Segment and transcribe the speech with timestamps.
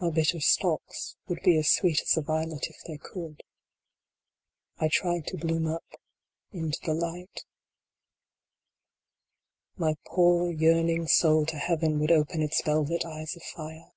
[0.00, 3.44] My bitter stalks would be as sweet as the violet if they could.
[4.78, 5.84] I try to bloom up
[6.50, 7.28] into the light IN VAIN.
[7.28, 7.46] 33
[9.76, 13.92] My poor, yearning soul to Heaven would open its velvet eyes of fire.